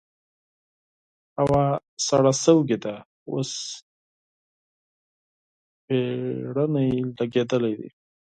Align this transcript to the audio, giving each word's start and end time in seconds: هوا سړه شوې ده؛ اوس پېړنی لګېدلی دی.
هوا 1.39 1.65
سړه 2.07 2.33
شوې 2.43 2.77
ده؛ 2.83 2.95
اوس 3.29 3.51
پېړنی 5.85 6.89
لګېدلی 7.17 7.73
دی. 7.79 7.89